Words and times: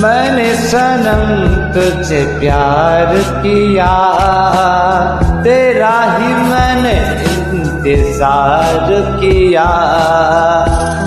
میں 0.00 0.32
نے 0.32 0.54
سنم 0.54 1.54
تجھے 1.72 2.36
پیار 2.40 3.42
کیا۔ 3.42 4.14
تیرا 5.44 6.16
ہی 6.18 6.32
میں 6.34 6.82
نے 6.82 7.04
انتظار 7.52 8.90
کیا۔ 9.20 9.70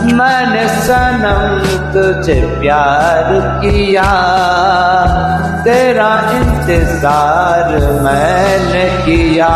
میں 0.04 0.46
نے 0.50 0.68
سنم 0.68 1.58
تجھے 1.92 2.46
پیار 2.60 3.60
کیا۔ 3.62 4.12
تیرا 5.64 6.16
انتظار 6.32 7.70
میں 8.02 8.58
نے 8.74 8.90
کیا۔ 9.06 9.50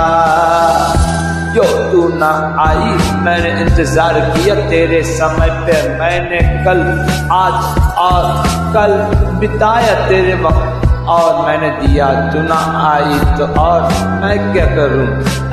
جو 1.54 1.64
تو 1.92 2.10
نہ 2.18 2.54
آئی، 2.58 2.98
میں 3.14 3.38
نے 3.38 3.50
انتظار 3.50 4.16
کیا۔ 4.34 4.54
تیرے 4.70 5.04
سمے 5.04 5.48
پہ 5.66 5.90
میں 6.00 6.20
نے 6.20 6.64
کل 6.66 6.82
آج 7.30 7.80
اور 7.96 8.55
کل 8.76 8.94
بتایا 9.40 9.94
تیرے 10.08 10.34
وقت 10.42 10.84
اور 11.10 11.44
میں 11.46 11.58
نے 11.58 11.70
دیا 11.82 12.10
تو 12.34 12.42
نہ 12.42 12.60
آئی 12.76 13.18
تو 13.38 13.46
اور 13.62 13.82
میں 14.22 14.36
کیا 14.54 14.66
کروں؟ 14.66 15.06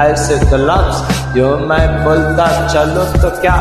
ایسے 0.03 0.37
تو 0.51 0.57
لفظ 0.57 1.03
جو 1.35 1.57
میں 1.69 1.87
بولتا 2.05 2.47
چلو 2.73 3.05
تو 3.23 3.31
کیا؟ 3.41 3.57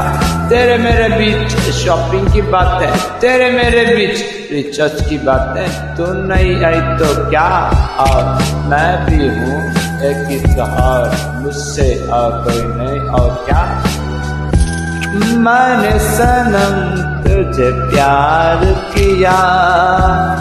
تیرے 0.50 0.78
میرے 0.78 1.08
بیچ 1.18 1.70
شاپنگ 1.82 2.32
کی 2.34 2.42
بات 2.52 2.82
ہے، 2.82 2.90
تیرے 3.20 3.50
میرے 3.52 3.84
بیچ 3.96 4.24
ریچارج 4.52 5.04
کی 5.10 5.18
بات 5.26 5.58
ہے، 5.58 5.68
تو 5.98 6.12
نہیں 6.14 6.64
آئی 6.66 6.80
تو 7.00 7.14
کیا؟ 7.30 7.50
اور 8.06 8.24
میں 8.70 8.96
بھی 9.06 9.30
ہوں 9.30 9.70
ایک 10.02 10.60
اور 10.60 11.08
مجھ 11.42 11.56
سے 11.56 11.94
اور 12.10 12.44
کوئی 12.44 12.66
نہیں، 12.68 13.10
اور 13.10 13.30
کیا؟ 13.46 13.66
میں 15.46 15.76
نے 15.78 15.98
سنم 16.00 16.76
تجھے 17.24 17.70
پیار 17.92 18.64
کیا، 19.22 20.36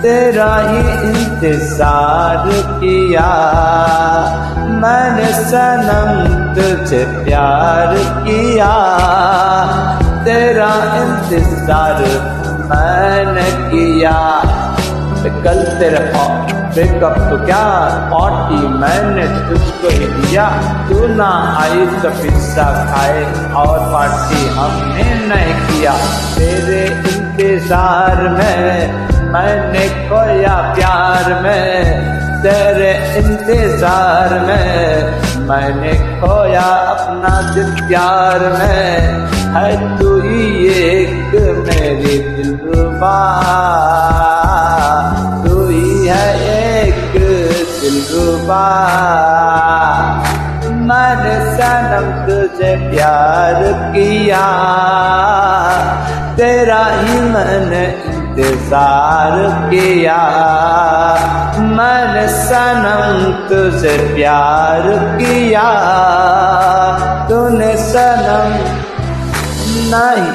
تیرا 0.00 0.60
ہی 0.70 0.76
انتظار 1.02 2.48
کیا۔ 2.80 3.30
میں 4.56 5.10
نے 5.10 5.32
سنم 5.50 6.42
تجھے 6.54 7.04
پیار 7.24 7.94
کیا۔ 8.26 8.96
تیرا 10.24 10.68
انتظار 10.74 12.00
میں 12.48 13.24
نے 13.24 13.68
کیا۔ 13.70 14.38
کل 15.42 15.64
تیرے 15.78 15.96
ہاں، 15.96 16.46
بیک 16.74 17.02
اپ 17.02 17.16
تو 17.30 17.36
کیا؟ 17.46 17.88
پارٹی 18.12 18.68
میں 18.68 19.02
نے 19.02 19.26
تجھ 19.48 19.82
کو 19.82 19.88
ہی 19.88 20.06
دیا۔ 20.16 20.48
تو 20.88 21.06
نہ 21.06 21.56
آئی 21.60 21.84
تو 22.02 22.08
پزا 22.22 22.84
کھائے 22.88 23.24
اور 23.52 23.78
پارٹی 23.92 24.48
ہم 24.48 24.92
نے 24.94 25.34
نہیں 25.34 25.52
کیا۔ 25.68 25.92
تیرے 26.34 26.88
انتظار 27.38 28.16
میں 28.16 28.92
میں 29.22 29.72
نے 29.72 29.88
کھویا 30.08 30.72
پیار 30.74 31.42
میں، 31.42 31.84
تیرے 32.42 32.90
انتظار 33.14 34.44
میں۔ 34.44 34.96
میں 35.36 35.68
نے 35.68 35.92
کھویا 36.20 36.84
اپنا 36.88 37.40
دل 37.54 37.70
پیار 37.88 38.40
میں۔ 38.40 38.98
ہے 39.54 39.76
تو 40.00 40.14
ہی 40.14 40.68
ایک 40.68 41.34
میری 41.34 42.18
دل 42.36 42.56
ربا۔ 42.68 43.40
تو 45.44 45.66
ہی 45.66 46.10
ہے 46.10 46.36
ایک 46.38 47.14
دل 47.82 48.00
ربا۔ 48.12 48.88
میں 50.70 51.14
نے 51.24 51.56
سنم 51.56 52.24
تجھے 52.26 52.76
پیار 52.90 53.62
کیا۔ 53.94 55.31
تیرا 56.42 56.86
ہی 56.86 57.20
میں 57.20 57.66
نے 57.66 57.84
انتظار 58.04 59.70
کیا۔ 59.70 60.22
میں 61.58 62.14
نے 62.14 62.26
سنم 62.28 63.30
تجھے 63.48 64.12
پیار 64.14 64.80
کیا۔ 65.18 65.68
تو 67.28 67.48
نے 67.48 67.76
سنم 67.76 68.56
نہیں 69.94 70.32